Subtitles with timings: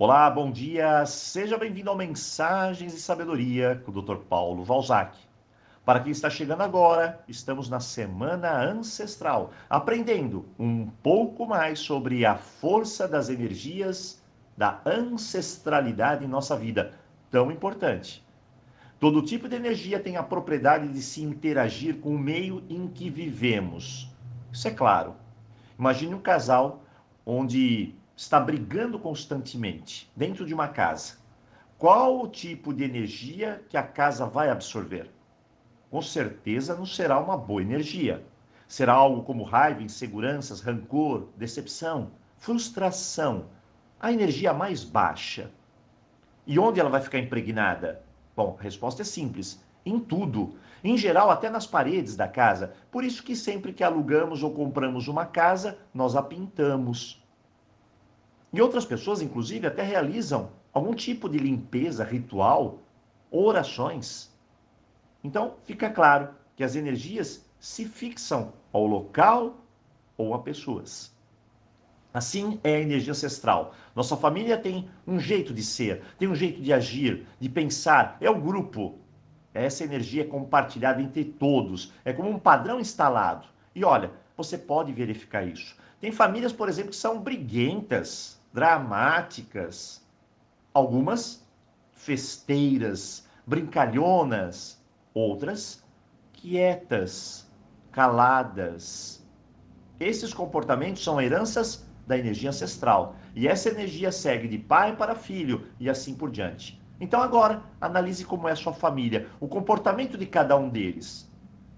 [0.00, 1.04] Olá, bom dia.
[1.06, 4.18] Seja bem-vindo ao Mensagens e Sabedoria com o Dr.
[4.28, 5.18] Paulo Valzac.
[5.84, 12.36] Para quem está chegando agora, estamos na Semana Ancestral, aprendendo um pouco mais sobre a
[12.36, 14.22] força das energias
[14.56, 16.92] da ancestralidade em nossa vida,
[17.28, 18.24] tão importante.
[19.00, 23.10] Todo tipo de energia tem a propriedade de se interagir com o meio em que
[23.10, 24.08] vivemos.
[24.52, 25.16] Isso é claro.
[25.76, 26.84] Imagine um casal
[27.26, 31.18] onde está brigando constantemente dentro de uma casa,
[31.78, 35.08] qual o tipo de energia que a casa vai absorver?
[35.88, 38.26] Com certeza não será uma boa energia.
[38.66, 43.46] Será algo como raiva, inseguranças, rancor, decepção, frustração,
[44.00, 45.52] a energia mais baixa.
[46.44, 48.02] E onde ela vai ficar impregnada?
[48.34, 50.56] Bom, a resposta é simples: em tudo.
[50.82, 52.74] Em geral, até nas paredes da casa.
[52.90, 57.22] Por isso que sempre que alugamos ou compramos uma casa, nós a pintamos.
[58.52, 62.78] E outras pessoas, inclusive, até realizam algum tipo de limpeza ritual,
[63.30, 64.32] orações.
[65.22, 69.56] Então, fica claro que as energias se fixam ao local
[70.16, 71.14] ou a pessoas.
[72.12, 73.74] Assim é a energia ancestral.
[73.94, 78.30] Nossa família tem um jeito de ser, tem um jeito de agir, de pensar, é
[78.30, 78.98] o grupo.
[79.52, 83.46] Essa energia é compartilhada entre todos, é como um padrão instalado.
[83.74, 85.76] E olha, você pode verificar isso.
[86.00, 90.06] Tem famílias, por exemplo, que são briguentas, dramáticas,
[90.72, 91.46] algumas
[91.92, 94.82] festeiras, brincalhonas,
[95.12, 95.84] outras
[96.32, 97.50] quietas,
[97.90, 99.26] caladas.
[99.98, 105.66] Esses comportamentos são heranças da energia ancestral e essa energia segue de pai para filho
[105.78, 106.80] e assim por diante.
[107.00, 111.30] Então agora analise como é a sua família, o comportamento de cada um deles.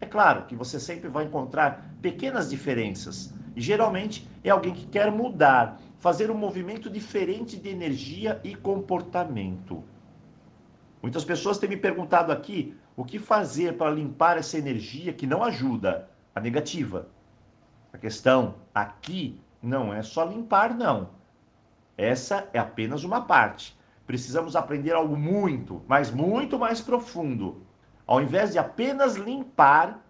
[0.00, 5.10] É claro que você sempre vai encontrar pequenas diferenças e geralmente é alguém que quer
[5.10, 9.82] mudar, fazer um movimento diferente de energia e comportamento.
[11.02, 15.42] Muitas pessoas têm me perguntado aqui o que fazer para limpar essa energia que não
[15.42, 17.08] ajuda, a negativa.
[17.92, 21.10] A questão aqui não é só limpar, não.
[21.98, 23.76] Essa é apenas uma parte.
[24.06, 27.66] Precisamos aprender algo muito, mas muito mais profundo.
[28.06, 30.06] Ao invés de apenas limpar,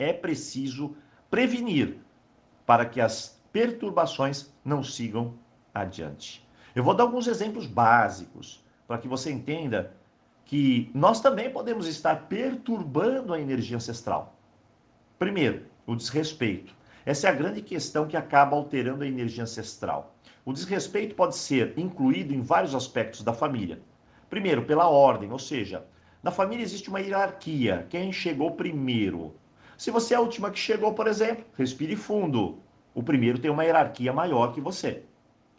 [0.00, 0.96] é preciso
[1.30, 1.96] prevenir
[2.66, 5.32] para que as perturbações não sigam
[5.72, 6.46] adiante.
[6.74, 9.94] Eu vou dar alguns exemplos básicos para que você entenda
[10.44, 14.36] que nós também podemos estar perturbando a energia ancestral.
[15.18, 16.74] Primeiro, o desrespeito.
[17.06, 20.14] Essa é a grande questão que acaba alterando a energia ancestral.
[20.44, 23.80] O desrespeito pode ser incluído em vários aspectos da família.
[24.28, 25.82] Primeiro, pela ordem, ou seja,
[26.22, 27.86] na família existe uma hierarquia.
[27.88, 29.34] Quem chegou primeiro?
[29.78, 32.65] Se você é a última que chegou, por exemplo, respire fundo.
[32.96, 35.02] O primeiro tem uma hierarquia maior que você.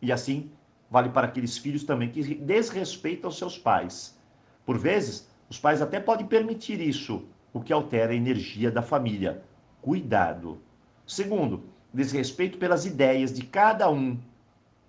[0.01, 0.49] E assim
[0.89, 4.19] vale para aqueles filhos também que desrespeitam seus pais.
[4.65, 9.43] Por vezes, os pais até podem permitir isso, o que altera a energia da família.
[9.83, 10.59] Cuidado.
[11.05, 14.17] Segundo, desrespeito pelas ideias de cada um,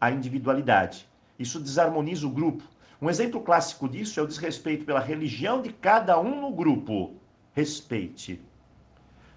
[0.01, 1.07] a individualidade.
[1.39, 2.65] Isso desarmoniza o grupo.
[3.01, 7.13] Um exemplo clássico disso é o desrespeito pela religião de cada um no grupo.
[7.53, 8.41] Respeite.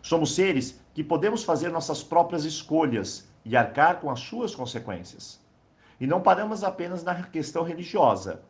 [0.02, 5.40] Somos seres que podemos fazer nossas próprias escolhas e arcar com as suas consequências.
[6.00, 8.42] E não paramos apenas na questão religiosa.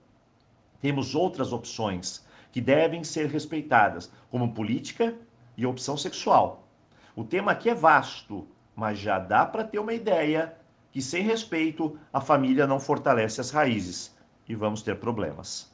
[0.79, 5.15] Temos outras opções que devem ser respeitadas, como política
[5.55, 6.67] e opção sexual.
[7.15, 10.57] O tema aqui é vasto, mas já dá para ter uma ideia
[10.91, 14.15] que sem respeito a família não fortalece as raízes
[14.47, 15.71] e vamos ter problemas.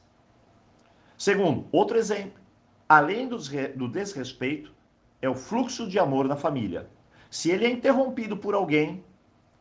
[1.16, 2.40] Segundo, outro exemplo,
[2.88, 4.72] além do desrespeito,
[5.20, 6.88] é o fluxo de amor na família.
[7.30, 9.04] Se ele é interrompido por alguém,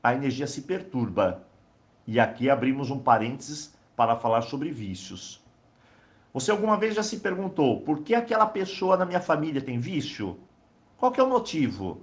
[0.02, 1.44] a energia se perturba.
[2.06, 5.44] E aqui abrimos um parênteses para falar sobre vícios.
[6.34, 10.40] Você alguma vez já se perguntou por que aquela pessoa na minha família tem vício?
[10.98, 12.02] Qual é o motivo?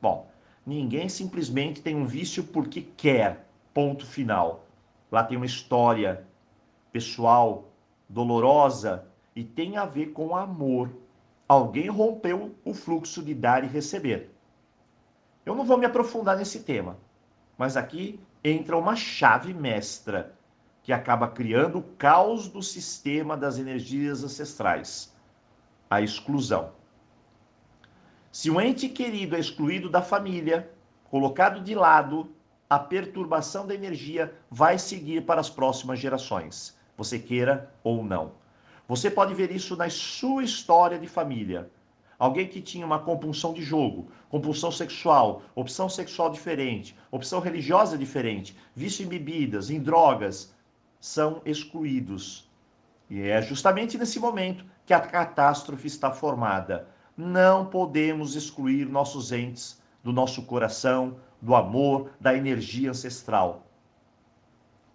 [0.00, 0.30] Bom,
[0.66, 3.46] ninguém simplesmente tem um vício porque quer.
[3.72, 4.64] Ponto final.
[5.10, 6.26] Lá tem uma história
[6.92, 7.70] pessoal,
[8.08, 10.90] dolorosa e tem a ver com amor
[11.48, 14.34] alguém rompeu o fluxo de dar e receber.
[15.44, 16.96] Eu não vou me aprofundar nesse tema,
[17.58, 20.34] mas aqui entra uma chave mestra
[20.82, 25.14] que acaba criando o caos do sistema das energias ancestrais,
[25.88, 26.72] a exclusão.
[28.30, 30.70] Se um ente querido é excluído da família,
[31.10, 32.30] colocado de lado,
[32.68, 38.32] a perturbação da energia vai seguir para as próximas gerações, você queira ou não.
[38.86, 41.70] Você pode ver isso na sua história de família.
[42.18, 48.56] Alguém que tinha uma compulsão de jogo, compulsão sexual, opção sexual diferente, opção religiosa diferente,
[48.74, 50.54] vício em bebidas, em drogas,
[51.00, 52.48] são excluídos.
[53.10, 56.88] E é justamente nesse momento que a catástrofe está formada.
[57.16, 63.66] Não podemos excluir nossos entes do nosso coração, do amor, da energia ancestral.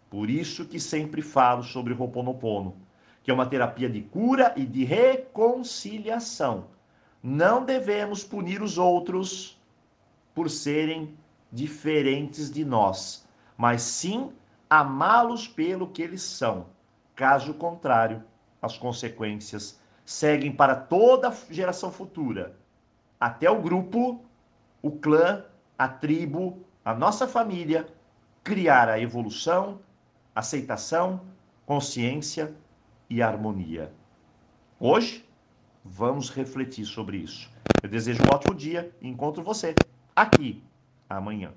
[0.09, 2.75] Por isso que sempre falo sobre Ho'oponopono,
[3.23, 6.67] que é uma terapia de cura e de reconciliação.
[7.21, 9.59] Não devemos punir os outros
[10.33, 11.17] por serem
[11.51, 13.27] diferentes de nós,
[13.57, 14.31] mas sim
[14.69, 16.67] amá-los pelo que eles são.
[17.15, 18.23] Caso contrário,
[18.61, 22.55] as consequências seguem para toda a geração futura,
[23.19, 24.23] até o grupo,
[24.81, 25.43] o clã,
[25.77, 27.87] a tribo, a nossa família
[28.43, 29.79] criar a evolução,
[30.33, 31.21] aceitação,
[31.65, 32.55] consciência
[33.09, 33.91] e harmonia.
[34.79, 35.25] Hoje,
[35.83, 37.49] vamos refletir sobre isso.
[37.81, 39.75] Eu desejo um ótimo dia e encontro você
[40.15, 40.63] aqui
[41.09, 41.53] amanhã.